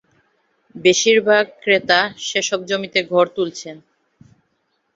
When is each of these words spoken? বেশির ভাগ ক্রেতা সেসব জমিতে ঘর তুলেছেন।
বেশির 0.75 1.19
ভাগ 1.27 1.45
ক্রেতা 1.61 1.99
সেসব 2.27 2.59
জমিতে 2.69 2.99
ঘর 3.11 3.25
তুলেছেন। 3.35 3.75